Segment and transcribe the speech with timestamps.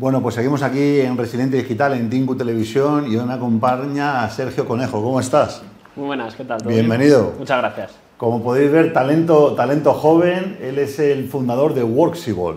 [0.00, 4.66] Bueno, pues seguimos aquí en Resiliente Digital, en Tinku Televisión, y hoy me acompaña Sergio
[4.66, 5.02] Conejo.
[5.02, 5.62] ¿Cómo estás?
[5.94, 6.58] Muy buenas, ¿qué tal?
[6.66, 7.34] Bienvenido.
[7.38, 7.92] Muchas gracias.
[8.16, 12.54] Como podéis ver, talento, talento joven, él es el fundador de Worksible.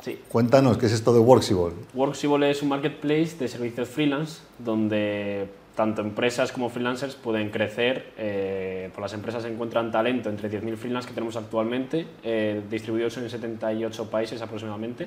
[0.00, 0.18] Sí.
[0.30, 1.74] Cuéntanos, ¿qué es esto de Worksible?
[1.92, 5.46] Worksible es un marketplace de servicios freelance donde
[5.78, 8.12] tanto empresas como freelancers pueden crecer.
[8.18, 13.30] Eh, por las empresas encuentran talento entre 10.000 freelance que tenemos actualmente, eh, distribuidos en
[13.30, 15.06] 78 países aproximadamente.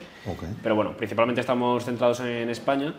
[0.63, 2.93] Pero bueno, principalmente estamos centrados en España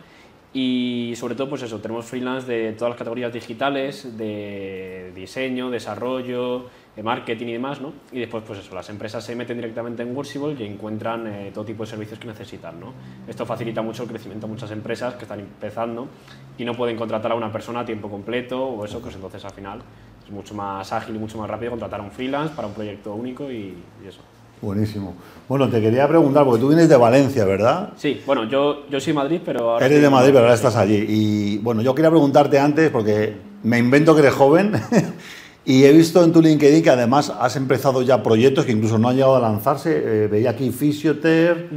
[0.53, 6.69] y sobre todo pues eso, tenemos freelance de todas las categorías digitales, de diseño, desarrollo,
[6.95, 7.91] de marketing y demás, ¿no?
[8.11, 11.65] Y después pues eso, las empresas se meten directamente en Worksible y encuentran eh, todo
[11.65, 12.93] tipo de servicios que necesitan, ¿no?
[13.27, 16.07] Esto facilita mucho el crecimiento a muchas empresas que están empezando
[16.55, 19.53] y no pueden contratar a una persona a tiempo completo o eso, pues entonces al
[19.53, 19.79] final
[20.23, 23.15] es mucho más ágil y mucho más rápido contratar a un freelance para un proyecto
[23.15, 24.21] único y, y eso.
[24.67, 25.13] Buenísimo.
[25.49, 27.89] Bueno, te quería preguntar, porque tú vienes de Valencia, ¿verdad?
[27.97, 29.85] Sí, bueno, yo, yo soy de Madrid, pero ahora...
[29.85, 31.05] Eres de Madrid, pero ahora estás allí.
[31.09, 33.33] Y bueno, yo quería preguntarte antes, porque
[33.63, 34.71] me invento que eres joven,
[35.65, 39.09] y he visto en tu LinkedIn que además has empezado ya proyectos que incluso no
[39.09, 39.91] han llegado a lanzarse.
[40.23, 41.69] Eh, veía aquí Fisioter,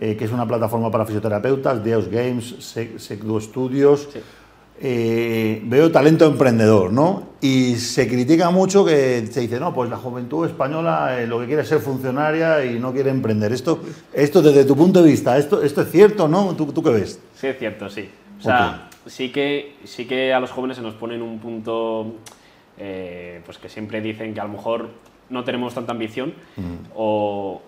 [0.00, 4.08] eh, que es una plataforma para fisioterapeutas, Deus Games, Sec- Secdo Studios.
[4.12, 4.18] Sí.
[4.78, 7.28] Eh, veo talento emprendedor, ¿no?
[7.40, 11.46] Y se critica mucho que se dice, no, pues la juventud española eh, lo que
[11.46, 13.52] quiere es ser funcionaria y no quiere emprender.
[13.52, 13.80] Esto,
[14.12, 16.54] esto desde tu punto de vista, ¿esto, esto es cierto, no?
[16.54, 17.20] ¿Tú, tú qué ves?
[17.34, 18.10] Sí, es cierto, sí.
[18.38, 22.16] O sea, sí, que, sí que a los jóvenes se nos pone en un punto
[22.76, 24.90] eh, pues que siempre dicen que a lo mejor
[25.30, 26.34] no tenemos tanta ambición
[26.94, 27.62] o,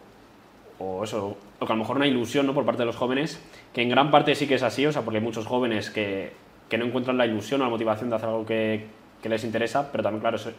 [0.78, 2.52] o eso, o que a lo mejor una ilusión ¿no?
[2.52, 3.40] por parte de los jóvenes,
[3.72, 6.32] que en gran parte sí que es así, o sea, porque hay muchos jóvenes que,
[6.68, 8.86] que no encuentran la ilusión o la motivación de hacer algo que,
[9.22, 10.50] que les interesa, pero también, claro, eso,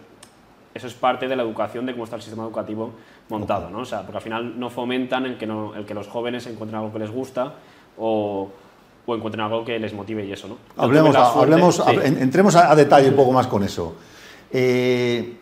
[0.74, 2.92] eso es parte de la educación, de cómo está el sistema educativo
[3.30, 3.80] montado, ¿no?
[3.80, 6.80] O sea, porque al final no fomentan el que, no, el que los jóvenes encuentren
[6.80, 7.54] algo que les gusta
[7.98, 8.50] o,
[9.06, 10.58] o encuentren algo que les motive y eso, ¿no?
[10.78, 11.82] Hablemos, sí.
[12.04, 13.96] entremos a, a detalle un poco más con eso.
[14.52, 15.39] Eh,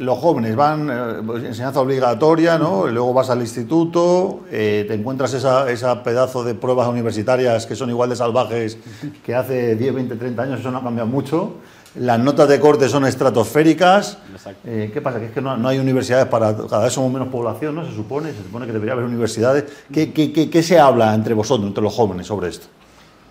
[0.00, 6.02] los jóvenes van, eh, enseñanza obligatoria, luego vas al instituto, eh, te encuentras esa, esa
[6.02, 8.78] pedazo de pruebas universitarias que son igual de salvajes
[9.24, 11.52] que hace 10, 20, 30 años, eso no ha cambiado mucho.
[11.96, 14.18] Las notas de corte son estratosféricas.
[14.64, 15.18] Eh, ¿Qué pasa?
[15.18, 16.56] Que es que no, no hay universidades para...
[16.56, 17.84] Cada vez somos menos población, ¿no?
[17.84, 19.64] Se supone, se supone que debería haber universidades.
[19.92, 22.68] ¿Qué, qué- qué- qué se habla entre vosotros, entre los jóvenes, sobre esto?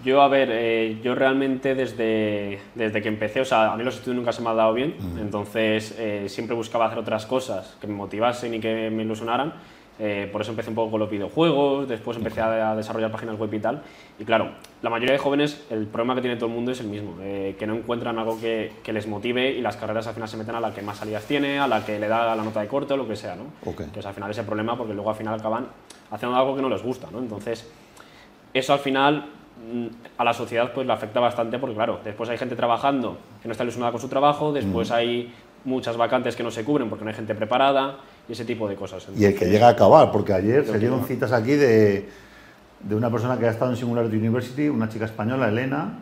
[0.03, 3.95] Yo, a ver, eh, yo realmente desde, desde que empecé, o sea, a mí los
[3.95, 7.87] estudios nunca se me han dado bien, entonces eh, siempre buscaba hacer otras cosas que
[7.87, 9.53] me motivasen y que me ilusionaran.
[10.01, 13.37] Eh, por eso empecé un poco con los videojuegos, después empecé a, a desarrollar páginas
[13.37, 13.81] web y tal.
[14.17, 14.51] Y claro,
[14.81, 17.57] la mayoría de jóvenes, el problema que tiene todo el mundo es el mismo, eh,
[17.59, 20.55] que no encuentran algo que, que les motive y las carreras al final se meten
[20.55, 22.93] a la que más salidas tiene, a la que le da la nota de corte
[22.93, 23.47] o lo que sea, ¿no?
[23.69, 23.91] Ok.
[23.91, 25.67] Que es al final ese problema porque luego al final acaban
[26.11, 27.19] haciendo algo que no les gusta, ¿no?
[27.19, 27.69] Entonces,
[28.53, 29.25] eso al final
[30.17, 33.51] a la sociedad pues le afecta bastante porque claro, después hay gente trabajando que no
[33.51, 35.33] está ilusionada con su trabajo, después hay
[35.65, 38.75] muchas vacantes que no se cubren porque no hay gente preparada y ese tipo de
[38.75, 39.07] cosas.
[39.17, 42.09] Y el que llega a acabar, porque ayer se dieron citas aquí de,
[42.81, 45.99] de una persona que ha estado en Singularity University, una chica española, Elena,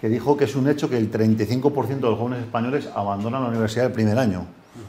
[0.00, 3.48] que dijo que es un hecho que el 35% de los jóvenes españoles abandonan la
[3.48, 4.46] universidad el primer año.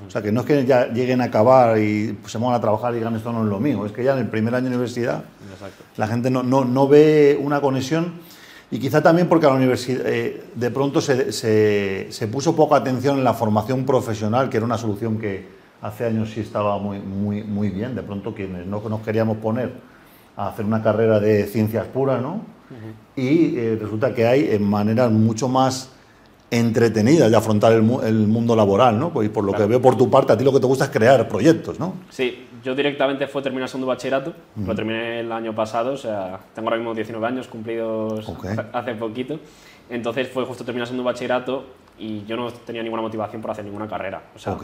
[0.07, 2.61] O sea, que no es que ya lleguen a acabar y pues, se pongan a
[2.61, 4.66] trabajar y digan esto no es lo mío, es que ya en el primer año
[4.66, 5.83] de universidad Exacto.
[5.97, 8.13] la gente no, no, no ve una conexión
[8.72, 12.77] y quizá también porque a la universidad eh, de pronto se, se, se puso poca
[12.77, 15.45] atención en la formación profesional, que era una solución que
[15.83, 17.93] hace años sí estaba muy, muy, muy bien.
[17.93, 19.73] De pronto quienes no nos queríamos poner
[20.35, 22.41] a hacer una carrera de ciencias puras, ¿no?
[23.16, 25.91] Y eh, resulta que hay eh, maneras mucho más
[26.59, 29.09] entretenidas de afrontar el, mu- el mundo laboral, ¿no?
[29.12, 29.66] Pues, y por lo Claro.
[29.66, 31.96] que veo por tu parte, a ti lo que te gusta es crear proyectos, ¿no?
[32.09, 34.34] Sí, yo directamente fue terminar segundo bachillerato,
[34.66, 38.46] lo terminé el año pasado, o sea, tengo ahora mismo 19 años cumplidos Ok.
[38.74, 39.40] hace- poquito,
[39.90, 41.66] entonces fue justo terminar segundo bachillerato
[41.97, 44.64] y yo no tenía ninguna motivación por hacer ninguna carrera, o sea, Ok.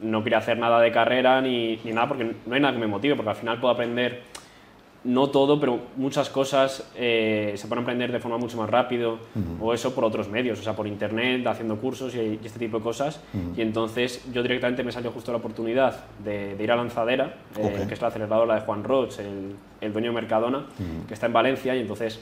[0.00, 2.86] no quería hacer nada de carrera ni, ni nada porque no hay nada que me
[2.86, 4.22] motive, porque al final puedo aprender,
[5.06, 9.18] no todo, pero muchas cosas eh, se pueden aprender de forma mucho más rápido
[9.60, 12.78] o eso por otros medios, o sea, por internet, haciendo cursos y, y este tipo
[12.78, 13.20] de cosas.
[13.56, 17.62] Y entonces yo directamente me salió justo la oportunidad de, de ir a Lanzadera, eh,
[17.82, 17.86] Ok.
[17.88, 20.66] que es la aceleradora de Juan Roch, el, el dueño de Mercadona,
[21.06, 22.20] que está en Valencia, y entonces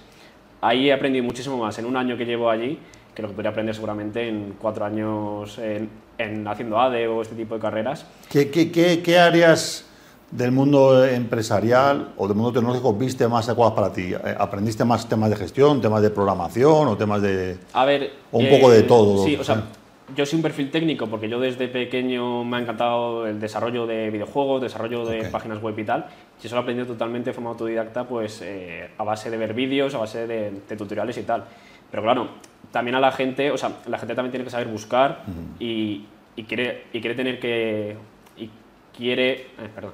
[0.61, 2.79] ahí he aprendido muchísimo más en un año que llevo allí
[3.15, 5.89] que lo que podría aprender seguramente en cuatro años en,
[6.19, 8.05] en haciendo ADE o este tipo de carreras.
[8.29, 9.89] ¿Qué, qué, qué, qué áreas
[10.35, 14.13] del mundo empresarial o del mundo tecnológico viste más adecuadas para ti?
[14.13, 17.57] Eh, ¿Aprendiste más temas de gestión, temas de programación o temas de...?
[17.73, 18.13] A ver.
[18.33, 19.63] O un poco de todo, Sí, o sea,
[20.15, 24.11] yo soy un perfil técnico porque yo desde pequeño me ha encantado el desarrollo de
[24.11, 26.07] videojuegos, desarrollo de páginas web y tal.
[26.43, 29.55] Y eso lo he aprendido totalmente de forma autodidacta, pues eh, a base de ver
[29.55, 31.45] vídeos, a base de, tutoriales y tal.
[31.91, 32.29] Pero claro,
[32.73, 35.23] también a la gente, o sea, la gente también tiene que saber buscar
[35.61, 37.97] y, y, quiere, y quiere tener que...
[38.37, 38.51] Y
[38.97, 39.33] quiere...
[39.33, 39.93] Eh, perdón.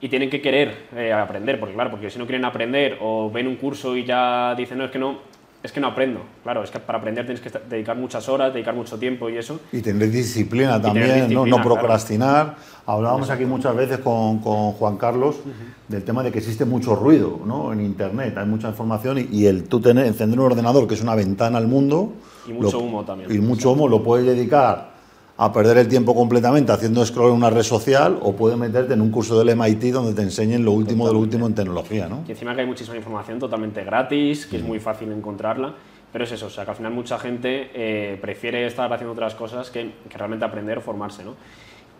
[0.00, 3.48] Y tienen que querer eh, aprender, porque claro, porque si no quieren aprender o ven
[3.48, 5.18] un curso y ya dicen, no, es que no,
[5.62, 6.20] es que no aprendo.
[6.44, 9.60] Claro, es que para aprender tienes que dedicar muchas horas, dedicar mucho tiempo y eso.
[9.72, 11.46] Y tener disciplina también, ¿no?
[11.46, 12.56] no procrastinar.
[12.86, 15.40] Hablábamos aquí muchas veces con, con Juan Carlos
[15.88, 17.72] del tema de que existe mucho ruido ¿no?
[17.72, 21.14] en Internet, hay mucha información y, el tú tener, encender un ordenador que es una
[21.14, 22.12] ventana al mundo.
[22.46, 23.30] Y mucho humo también.
[23.34, 24.97] Y mucho humo lo puedes dedicar
[25.40, 29.00] a perder el tiempo completamente haciendo scroll en una red social o puedes meterte en
[29.00, 32.24] un curso del MIT donde te enseñen lo último de lo último en tecnología, ¿no?
[32.26, 35.74] Y encima que hay muchísima información totalmente gratis, que es muy fácil encontrarla,
[36.12, 39.36] pero es eso, o sea, que al final mucha gente eh, prefiere estar haciendo otras
[39.36, 41.36] cosas que, que realmente aprender o formarse, ¿no?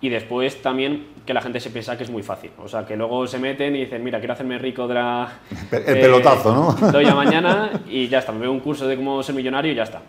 [0.01, 2.51] Y después también que la gente se piensa que es muy fácil.
[2.59, 5.41] O sea, que luego se meten y dicen, mira, quiero hacerme rico de la...
[5.73, 6.91] El pelotazo, ¿no?
[6.93, 9.75] Doy a mañana y ya está, me veo un curso de cómo ser millonario y
[9.75, 10.01] ya está.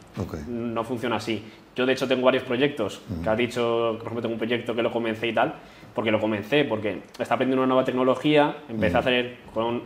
[0.48, 1.44] No funciona así.
[1.76, 4.82] Yo, de hecho, tengo varios proyectos, que ha dicho, por ejemplo, tengo un proyecto que
[4.82, 5.54] lo comencé y tal,
[5.96, 9.84] porque lo comencé, porque está aprendiendo una nueva tecnología, empecé a hacer con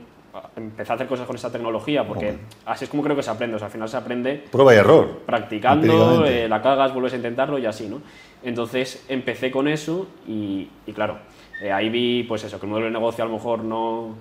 [0.56, 2.36] empecé a hacer cosas con esa tecnología, porque
[2.66, 4.44] así es como creo que se aprende, o sea, al final se aprende...
[4.52, 5.22] Prueba y error.
[5.26, 8.02] Practicando, eh, la cagas, vuelves a intentarlo y así, ¿no?
[8.44, 11.18] Entonces empecé con eso y, claro,
[11.62, 14.16] eh, ahí vi pues eso, que el modelo de negocio a lo mejor no,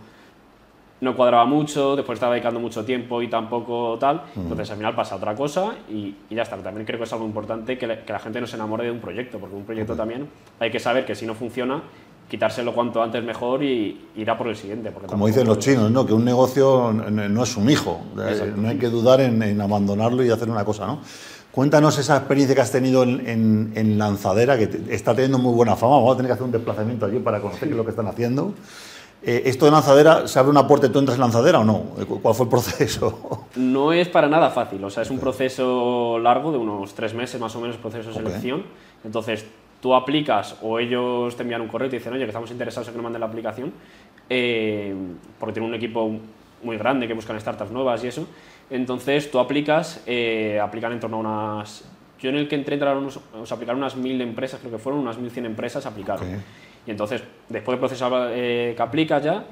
[1.00, 5.16] no cuadraba mucho, después estaba dedicando mucho tiempo y tampoco tal, entonces al final pasa
[5.16, 6.56] otra cosa y, ya está.
[6.58, 9.38] También creo que es algo importante que, la gente no se enamore de un proyecto,
[9.38, 10.28] porque un proyecto también
[10.60, 11.82] hay que saber que si no funciona,
[12.32, 14.90] quitárselo cuanto antes mejor y ir a por el siguiente.
[15.06, 16.06] Como dicen los chinos, ¿no?
[16.06, 20.24] que un negocio no es un hijo, eh, no hay que dudar en, en abandonarlo
[20.24, 21.00] y hacer una cosa, ¿no?
[21.50, 25.96] Cuéntanos esa experiencia que has tenido en, Lanzadera, que está teniendo muy buena fama.
[25.96, 28.06] Vamos a tener que hacer un desplazamiento allí para conocer qué es lo que están
[28.06, 28.54] haciendo.
[29.22, 31.82] Eh, ¿Esto de Lanzadera, se abre una puerta y tú entras en Lanzadera o no?
[32.22, 33.48] ¿Cuál fue el proceso?
[33.56, 34.82] No es para nada fácil.
[34.82, 38.14] O sea, es un proceso largo de unos tres meses más o menos, proceso de
[38.14, 38.64] selección.
[39.04, 39.44] Entonces,
[39.82, 42.86] tú aplicas o ellos te envían un correo y te dicen, oye, que estamos interesados
[42.86, 43.72] en que nos manden la aplicación,
[44.30, 44.94] eh,
[45.38, 46.18] porque tienen un equipo
[46.62, 48.28] muy grande que buscan startups nuevas y eso.
[48.70, 51.84] Entonces tú aplicas, eh, aplican en torno a unas...
[52.20, 55.00] Yo en el que entré entraron unos, o aplicaron unas mil empresas, creo que fueron
[55.00, 56.24] unas mil cien empresas aplicaron.
[56.86, 59.44] Y entonces, después del proceso eh, que aplicas ya,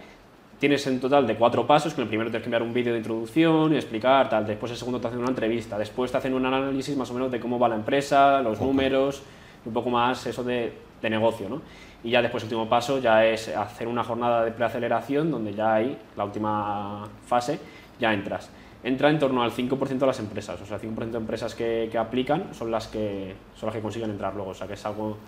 [0.61, 2.99] tienes en total de cuatro pasos, que el primero tienes que enviar un vídeo de
[2.99, 4.47] introducción y explicar, tal.
[4.47, 5.77] Después el segundo te hacen una entrevista.
[5.77, 9.25] Después te hacen un análisis más o menos de cómo va la empresa, los números,
[9.65, 11.63] un poco más eso de, de negocio, ¿no?
[12.03, 15.75] Y ya después el último paso ya es hacer una jornada de preaceleración donde ya
[15.75, 17.59] hay la última fase,
[17.99, 18.51] ya entras
[18.83, 20.61] entra en torno al 5% de las empresas.
[20.61, 23.83] O sea, el 5% de empresas que, que, aplican son las que, son las que
[23.83, 24.51] consiguen entrar luego.
[24.51, 25.19] O sea, que es algo,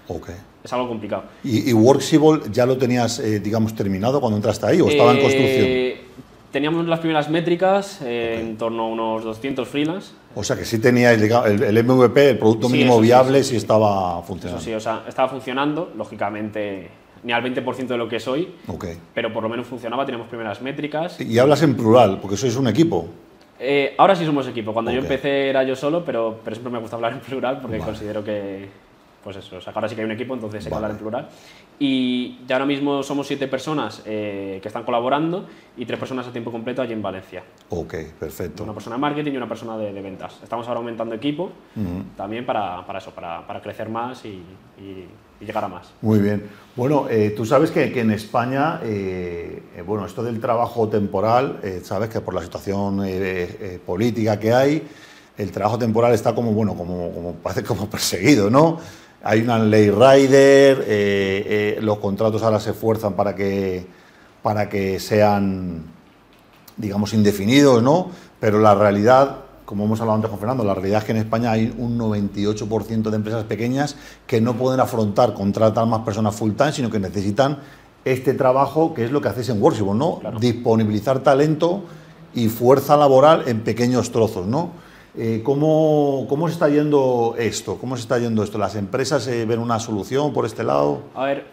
[0.64, 1.24] es algo complicado.
[1.44, 5.18] ¿Y, y Worksible ya lo tenías, eh, digamos, terminado cuando entraste ahí o estaba en
[5.18, 6.11] eh, construcción?
[6.52, 10.12] Teníamos las primeras métricas eh, en torno a unos 200 freelance.
[10.34, 11.22] O sea que sí tenía el,
[11.62, 14.62] el MVP, el producto mínimo viable, sí, estaba funcionando.
[14.62, 16.90] sí, o sea, estaba funcionando, lógicamente
[17.22, 18.98] ni al 20% de lo que soy, okay.
[19.14, 21.20] pero por lo menos funcionaba, teníamos primeras métricas.
[21.20, 23.08] Y hablas en plural, porque sois un equipo.
[23.60, 24.72] Eh, ahora sí somos equipo.
[24.72, 27.78] Cuando yo empecé era yo solo, pero, pero siempre me gusta hablar en plural porque
[27.78, 28.68] considero que,
[29.22, 31.28] pues eso, ahora sí que hay un equipo, entonces hay que hablar en plural.
[31.78, 35.46] Y ya ahora mismo somos siete personas eh, que están colaborando
[35.76, 37.42] y tres personas a tiempo completo allí en Valencia.
[37.70, 38.64] Ok, perfecto.
[38.64, 40.38] Una persona de marketing y una persona de, ventas.
[40.42, 41.52] Estamos ahora aumentando equipo
[42.16, 44.42] también para, para, eso, para, para crecer más y,
[44.78, 45.08] y,
[45.44, 45.92] llegar a más.
[46.02, 46.44] Muy bien.
[46.76, 52.10] Bueno, eh, tú sabes que, que en España, eh, bueno, esto del trabajo temporal, sabes
[52.10, 53.04] que por la situación
[53.84, 54.82] política que hay,
[55.38, 58.78] el trabajo temporal está como, bueno, como, como parece como perseguido, ¿no?
[59.24, 63.86] Hay una ley rider, eh, eh, los contratos ahora se esfuerzan para que,
[64.42, 65.84] para que sean,
[66.76, 68.10] digamos, indefinidos, ¿no?
[68.40, 71.52] Pero la realidad, como hemos hablado antes con Fernando, la realidad es que en España
[71.52, 76.72] hay un 98% de empresas pequeñas que no pueden afrontar contratar más personas full time,
[76.72, 77.58] sino que necesitan
[78.04, 80.20] este trabajo, que es lo que hacéis en Workshops, ¿no?
[80.40, 81.84] Disponibilizar talento
[82.34, 84.70] y fuerza laboral en pequeños trozos, ¿no?
[85.16, 87.76] Eh, ¿cómo, ¿cómo, se está yendo esto?
[87.76, 88.56] ¿Cómo se está yendo esto?
[88.56, 91.02] ¿Las empresas eh, ven una solución por este lado?
[91.14, 91.46] A ver,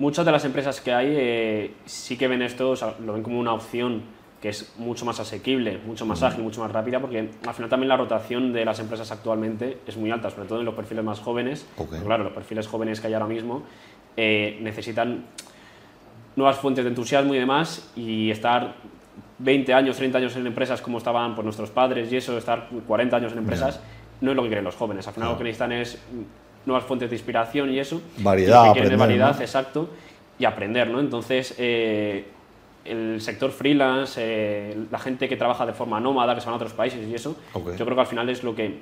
[0.00, 3.52] muchas de las empresas que hay eh, sí que ven esto, lo ven como una
[3.52, 4.02] opción
[4.42, 7.88] que es mucho más asequible, mucho más ágil, mucho más rápida, porque al final también
[7.88, 11.20] la rotación de las empresas actualmente es muy alta, sobre todo en los perfiles más
[11.20, 11.66] jóvenes.
[12.04, 13.62] Claro, los perfiles jóvenes que hay ahora mismo
[14.16, 15.24] necesitan
[16.34, 18.74] nuevas fuentes de entusiasmo y demás, y estar
[19.38, 23.16] 20 años, 30 años en empresas como estaban pues, nuestros padres y eso, estar 40
[23.16, 23.80] años en empresas,
[24.20, 25.06] no es lo que quieren los jóvenes.
[25.06, 25.98] Al final lo que necesitan es
[26.64, 28.00] nuevas fuentes de inspiración y eso.
[28.18, 29.90] Variedad, que quieren variedad, exacto,
[30.38, 31.00] y aprender, ¿no?
[31.00, 32.26] Entonces, eh,
[32.84, 36.56] el sector freelance, eh, la gente que trabaja de forma nómada, que se van a
[36.56, 38.80] otros países y eso, yo creo que al final es lo que,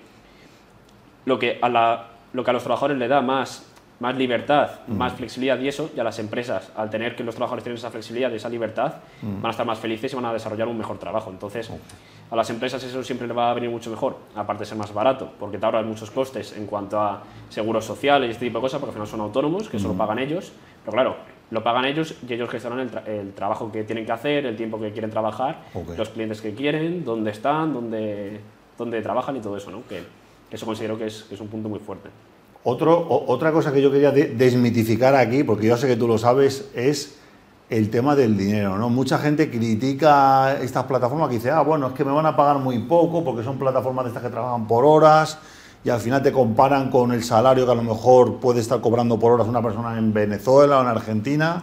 [1.24, 3.66] lo que, a, la, lo que a los trabajadores le da más,
[4.00, 7.64] más libertad, más flexibilidad y eso, y a las empresas, al tener que los trabajadores
[7.64, 10.68] tienen esa flexibilidad y esa libertad, van a estar más felices y van a desarrollar
[10.68, 11.30] un mejor trabajo.
[11.30, 11.70] Entonces,
[12.30, 14.92] a las empresas eso siempre le va a venir mucho mejor, aparte de ser más
[14.92, 18.62] barato, porque te ahorras muchos costes en cuanto a seguros sociales y este tipo de
[18.62, 20.52] cosas, porque al final son autónomos, que solo pagan ellos,
[20.84, 21.16] pero claro,
[21.50, 24.90] lo pagan ellos y ellos gestionan el, trabajo que tienen que hacer, el tiempo que
[24.90, 25.62] quieren trabajar,
[25.96, 28.40] los clientes que quieren, dónde están, dónde,
[28.76, 29.86] dónde trabajan y todo eso, ¿no?
[29.88, 30.02] que,
[30.50, 32.10] eso considero que es, un punto muy fuerte.
[32.64, 36.70] Otro, otra cosa que yo quería desmitificar aquí, porque yo sé que tú lo sabes,
[36.74, 37.16] es
[37.68, 38.88] el tema del dinero, ¿no?
[38.88, 42.58] Mucha gente critica estas plataformas que dice, ah, bueno, es que me van a pagar
[42.58, 45.38] muy poco porque son plataformas de estas que trabajan por horas
[45.84, 49.18] y al final te comparan con el salario que a lo mejor puede estar cobrando
[49.18, 51.62] por horas una persona en Venezuela o en Argentina.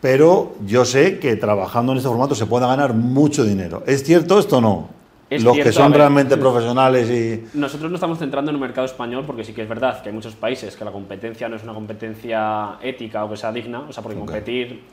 [0.00, 3.82] Pero yo sé que trabajando en este formato se puede ganar mucho dinero.
[3.86, 4.97] ¿Es cierto esto o no?
[5.30, 7.56] Los que son realmente profesionales y...
[7.58, 10.14] Nosotros nos estamos centrando en el mercado español porque sí que es verdad que hay
[10.14, 13.92] muchos países que la competencia no es una competencia ética o que sea digna, o
[13.92, 14.84] sea, porque competir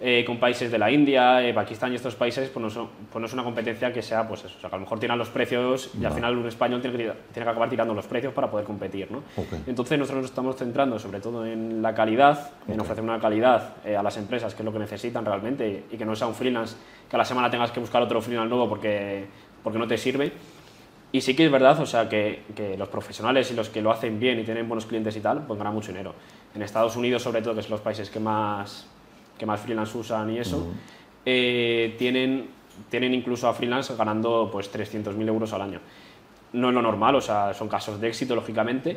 [0.00, 3.20] eh, con países de la India, eh, Pakistán y estos países, pues no, son, pues
[3.20, 5.18] no, es una competencia que sea, pues eso, o sea, que a lo mejor tiran
[5.18, 7.02] los precios y al final un español tiene que,
[7.32, 9.10] tiene que, acabar tirando los precios para poder competir.
[9.10, 9.24] ¿no?
[9.66, 13.96] Entonces nosotros nos estamos centrando sobre todo en la calidad, en ofrecer una calidad eh,
[13.96, 16.76] a las empresas, que es lo que necesitan realmente, y que no sea un freelance
[17.10, 19.26] que a la semana tengas que buscar otro freelance nuevo porque,
[19.62, 20.32] porque no te sirve.
[21.10, 23.90] Y sí que es verdad, o sea, que, que, los profesionales y los que lo
[23.90, 26.14] hacen bien y tienen buenos clientes y tal, pues ganan mucho dinero.
[26.54, 28.86] En Estados Unidos, sobre todo, que son los países que más,
[29.38, 30.66] que más freelance usan y eso,
[31.24, 32.48] eh, tienen,
[32.90, 35.80] tienen incluso a freelance ganando pues 300.000 euros al año.
[36.52, 38.96] No es lo normal, o sea, son casos de éxito, lógicamente,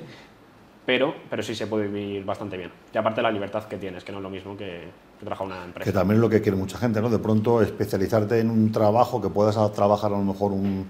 [0.86, 2.72] pero, pero sí se puede vivir bastante bien.
[2.94, 4.88] Y aparte la libertad que tienes, que no es lo mismo que,
[5.20, 5.90] que trabajar una empresa.
[5.90, 7.10] Que también es lo que quiere mucha gente, ¿no?
[7.10, 10.90] De pronto especializarte en un trabajo que puedas trabajar a lo mejor un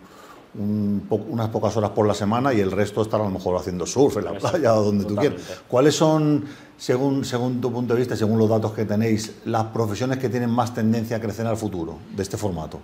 [0.53, 4.17] unas pocas horas por la semana y el resto estar a lo mejor haciendo surf
[4.17, 5.41] en la playa o donde tú quieras.
[5.67, 6.43] ¿Cuáles son,
[6.77, 10.50] según, según tu punto de vista, según los datos que tenéis, las profesiones que tienen
[10.50, 12.79] más tendencia a crecer al futuro de este formato?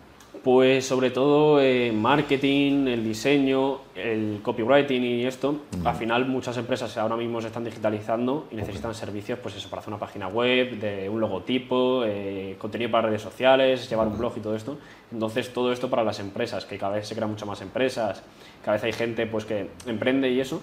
[0.48, 5.58] Pues sobre todo eh, marketing, el diseño, el copywriting y esto.
[5.84, 9.82] Al final muchas empresas ahora mismo se están digitalizando y necesitan servicios pues eso, para
[9.82, 14.38] hacer una página web, de un logotipo, eh, contenido para redes sociales, llevar un blog
[14.38, 14.78] y todo esto.
[15.12, 18.24] Entonces todo esto para las empresas, que cada vez se crean muchas más empresas,
[18.68, 20.60] cada vez hay gente pues que emprende y eso.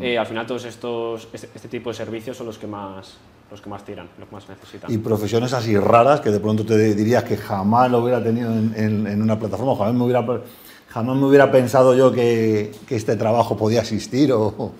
[0.00, 3.14] Eh, al final todos estos, este, este tipo de servicios son los que más,
[3.48, 4.90] los que más tiran, los que más necesitan.
[4.90, 9.22] Y profesiones así raras que de pronto te dirías que jamás lo hubiera tenido en,
[9.22, 10.26] una plataforma, jamás me hubiera,
[10.88, 14.72] jamás me hubiera pensado yo que, que este trabajo podía existir o...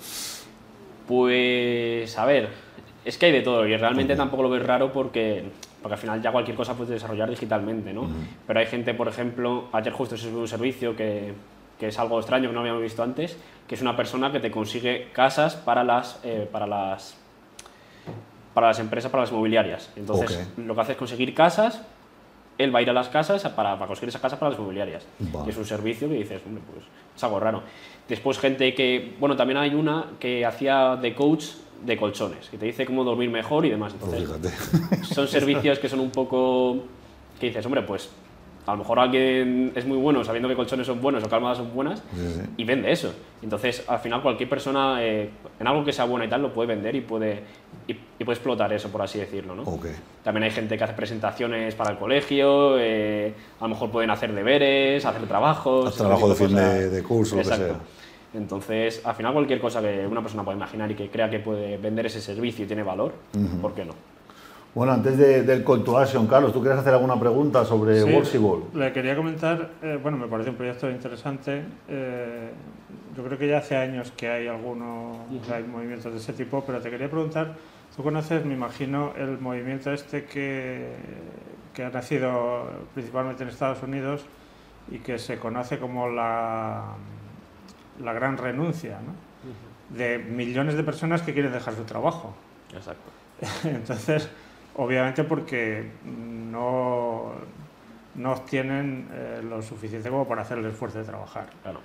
[1.07, 2.49] Pues, a ver,
[3.05, 5.45] es que hay de todo y realmente tampoco lo ves raro porque,
[5.81, 8.09] porque al final ya cualquier cosa puedes desarrollar digitalmente, ¿no?
[8.49, 11.35] Pero hay gente, por ejemplo, ayer justo se subió un servicio que,
[11.79, 13.37] que, es algo extraño que no habíamos visto antes,
[13.69, 17.17] que es una persona que te consigue casas para las, eh, para las
[18.55, 19.91] para las empresas, para las inmobiliarias.
[19.97, 21.83] Entonces, lo que hace es conseguir casas,
[22.57, 25.05] él va a ir a las casas para, conseguir esa casa para las inmobiliarias.
[25.45, 26.85] Y es un servicio que dices, hombre, pues
[27.17, 27.63] es algo raro.
[28.09, 31.47] Después gente que, bueno, también hay una que hacía de coach
[31.85, 33.93] de colchones, que te dice cómo dormir mejor y demás.
[33.93, 34.29] Entonces,
[35.03, 36.79] son servicios que son un poco,
[37.39, 38.09] que dices, hombre, pues
[38.67, 41.59] a lo mejor alguien es muy bueno sabiendo que colchones son buenos o que almohadas
[41.59, 42.03] son buenas
[42.57, 43.13] y vende eso.
[43.43, 45.29] Entonces, al final, cualquier persona eh,
[45.61, 47.43] en algo que sea bueno y tal lo puede vender y puede,
[47.87, 49.55] y, puede explotar eso, por así decirlo.
[49.55, 49.65] ¿no?
[50.23, 54.33] También hay gente que hace presentaciones para el colegio, eh, a lo mejor pueden hacer
[54.33, 55.95] deberes, hacer trabajos.
[55.95, 57.81] trabajo de fin de, curso, lo que sea.
[58.33, 61.77] Entonces, al final, cualquier cosa que una persona pueda imaginar y que crea que puede
[61.77, 63.13] vender ese servicio y tiene valor,
[63.61, 63.93] ¿por qué no?
[64.75, 68.41] Bueno, antes del call to action, Carlos, ¿tú quieres hacer alguna pregunta sobre sí,
[68.75, 71.63] Le quería comentar, eh, bueno, me parece un proyecto interesante.
[71.89, 72.51] Eh,
[73.17, 75.19] yo creo que ya hace años que hay algunos,
[75.53, 77.55] hay movimientos de ese tipo, pero te quería preguntar,
[77.95, 80.89] tú conoces, me imagino, el movimiento este que,
[81.73, 84.25] que ha nacido principalmente en Estados Unidos
[84.91, 86.95] y que se conoce como la,
[88.03, 89.97] la gran renuncia, ¿no?
[89.97, 92.35] De millones de personas que quieren dejar su trabajo.
[92.75, 93.13] Exacto.
[93.69, 94.29] Entonces,
[94.77, 97.33] Obviamente porque no,
[98.17, 101.47] no obtienen eh, lo suficiente como para hacer el esfuerzo de trabajar.
[101.63, 101.81] Claro.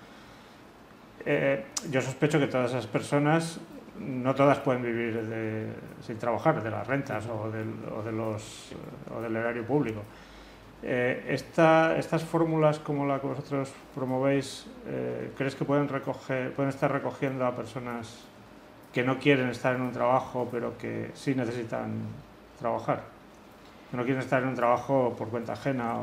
[1.25, 3.59] Eh, yo sospecho que todas esas personas,
[3.99, 8.71] no todas pueden vivir sin trabajar, de las rentas o del, o de los,
[9.15, 10.01] o del erario público.
[10.81, 14.65] Eh, estas fórmulas como la que vosotros promovéis,
[15.37, 18.25] ¿crees que pueden, recoger, pueden estar recogiendo a personas
[18.93, 21.91] que no quieren estar en un trabajo pero que sí necesitan
[22.59, 23.03] trabajar?
[23.91, 25.95] No quieren estar en un trabajo por cuenta ajena.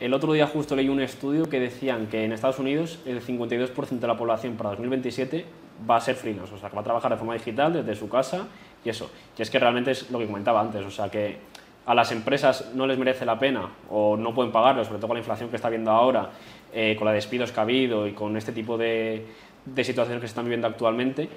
[0.00, 3.98] El otro día justo leí un estudio que decían que en Estados Unidos el 52%
[3.98, 5.44] de la población para 2027
[5.88, 8.08] va a ser freelance, o sea, que va a trabajar de forma digital desde su
[8.08, 8.46] casa
[8.84, 9.10] y eso.
[9.38, 11.38] Y es que realmente es lo que comentaba antes, o sea, que
[11.86, 15.16] a las empresas no les merece la pena o no pueden pagarlo, sobre todo con
[15.16, 16.30] la inflación que está habiendo ahora,
[16.72, 19.24] eh, con la despidos que ha habido y con este tipo de,
[19.64, 21.28] de situaciones que se están viviendo actualmente,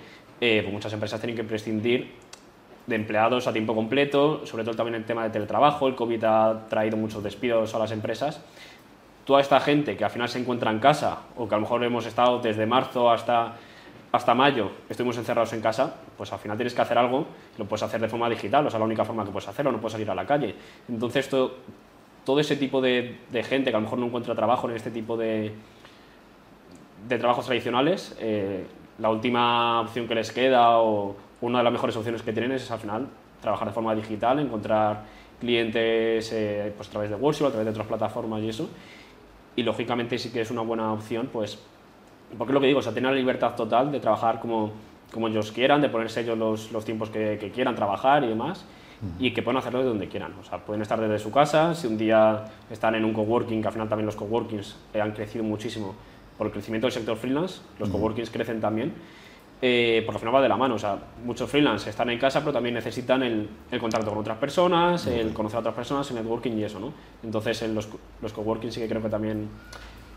[0.42, 2.12] eh, pues muchas empresas tienen que prescindir
[2.90, 6.68] de empleados a tiempo completo, sobre todo también el tema de teletrabajo, el COVID ha
[6.68, 8.42] traído muchos despidos a las empresas.
[9.26, 11.84] Toda esta gente que al final se encuentra en casa o que a lo mejor
[11.84, 13.54] hemos estado desde marzo hasta
[14.12, 17.28] hasta mayo estuvimos encerrados en casa, pues al final tienes que hacer algo,
[17.60, 19.80] lo puedes hacer de forma digital, o sea, la única forma que puedes hacerlo, no
[19.80, 20.56] puedes salir a la calle.
[20.88, 21.54] Entonces, todo,
[22.26, 23.18] todo ese tipo de,
[23.48, 25.54] gente que a lo mejor no encuentra trabajo en este tipo de,
[27.08, 28.66] de trabajos tradicionales, eh,
[28.98, 32.70] la última opción que les queda o una de las mejores opciones que tienen es
[32.72, 33.08] al final
[33.42, 35.04] trabajar de forma digital, encontrar
[35.40, 38.70] clientes eh, pues, a través de Workshop, a través de otras plataformas y eso.
[39.56, 41.60] Y lógicamente sí que es una buena opción pues
[42.38, 44.72] porque es lo que digo, o sea, tener la libertad total de trabajar como,
[45.12, 48.66] como ellos quieran, de ponerse ellos los, los tiempos que, que, quieran trabajar y demás,
[49.18, 50.34] y que pueden hacerlo de donde quieran.
[50.40, 53.68] O sea, pueden estar desde su casa, si un día están en un coworking, que
[53.68, 55.96] al final también los coworkings han crecido muchísimo
[56.38, 58.94] por el crecimiento del sector freelance, los coworkings crecen también,
[59.62, 60.76] eh, porque al final va de la mano.
[60.76, 64.38] O sea, muchos freelance están en casa, pero también necesitan el, el contacto con otras
[64.38, 66.94] personas, el conocer a otras personas, el networking y eso, ¿no?
[67.24, 67.90] Entonces, en los,
[68.22, 69.50] los coworking sí que creo que también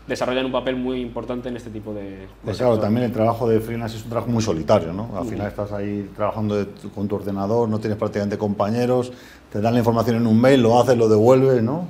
[0.07, 2.27] desarrollan un papel muy importante en este tipo de...
[2.43, 5.17] Pues claro, también el trabajo de freelance es un trabajo muy solitario, ¿no?
[5.17, 9.13] Al final estás ahí trabajando con tu ordenador, no tienes prácticamente compañeros,
[9.51, 11.87] te dan la información en un mail, lo haces, lo devuelves, ¿no?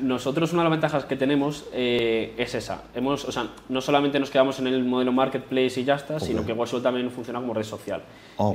[0.00, 2.84] Nosotros una de las ventajas que tenemos eh, es esa.
[2.94, 6.44] Hemos, o sea, no solamente nos quedamos en el modelo marketplace y ya está, sino
[6.44, 8.02] que WhatsApp también funciona como red social.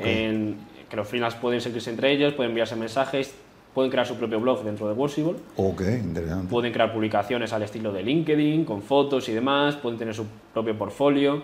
[0.04, 0.58] En,
[0.90, 3.34] que los freelance pueden seguirse entre ellos, pueden enviarse mensajes,
[3.74, 5.36] pueden crear su propio blog dentro de Workable.
[5.58, 6.48] Ok, interesante.
[6.50, 10.78] Pueden crear publicaciones al estilo de LinkedIn, con fotos y demás, pueden tener su propio
[10.78, 11.44] portfolio.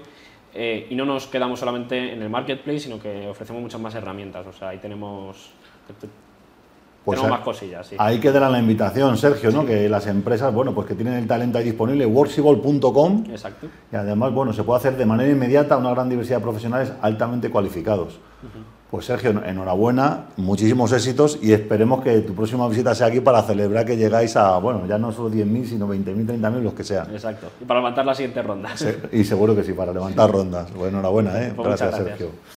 [0.53, 4.45] Eh, y no nos quedamos solamente en el marketplace, sino que ofrecemos muchas más herramientas.
[4.47, 5.51] O sea, ahí tenemos,
[7.03, 7.87] pues tenemos más cosillas.
[7.87, 7.95] Sí.
[7.97, 9.65] Ahí quedará la invitación, Sergio, ¿no?
[9.65, 13.23] Que las empresas, bueno, pues que tienen el talento ahí disponible, worksible.com.
[13.29, 13.67] Exacto.
[13.91, 17.49] Y además, bueno, se puede hacer de manera inmediata una gran diversidad de profesionales altamente
[17.49, 18.19] cualificados.
[18.91, 23.85] Pues Sergio, enhorabuena, muchísimos éxitos y esperemos que tu próxima visita sea aquí para celebrar
[23.85, 27.09] que llegáis a, bueno, ya no solo 10.000, sino 20.000, 30.000, los que sean.
[27.09, 27.47] Exacto.
[27.61, 28.69] Y para levantar la siguiente ronda.
[29.13, 30.67] y seguro que sí, para levantar rondas.
[30.77, 31.53] Pues enhorabuena, ¿eh?
[31.55, 32.31] Pues gracias, Sergio.